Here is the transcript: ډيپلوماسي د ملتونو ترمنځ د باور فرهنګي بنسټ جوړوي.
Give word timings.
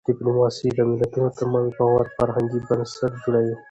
ډيپلوماسي 0.07 0.67
د 0.77 0.79
ملتونو 0.89 1.27
ترمنځ 1.37 1.67
د 1.73 1.77
باور 1.77 2.05
فرهنګي 2.15 2.59
بنسټ 2.67 3.11
جوړوي. 3.23 3.55